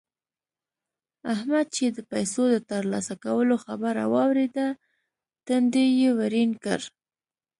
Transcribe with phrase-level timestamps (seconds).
[1.33, 4.67] احمد چې د پيسو د تر لاسه کولو خبره واورېده؛
[5.45, 6.79] تندی يې ورين کړ.